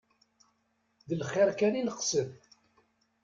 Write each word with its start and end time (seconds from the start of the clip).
D 1.07 1.09
lxir 1.21 1.49
kan 1.59 1.79
i 1.79 1.83
neqsed. 1.87 2.29